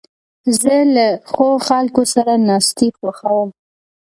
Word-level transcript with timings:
زه 0.59 0.75
له 0.95 1.07
ښو 1.31 1.47
خلکو 1.67 2.01
سره 2.13 2.33
ناستې 2.47 2.87
خوښوم. 2.97 3.49